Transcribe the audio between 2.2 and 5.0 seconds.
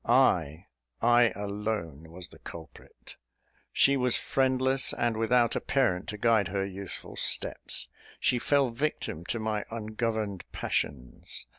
the culprit. She was friendless,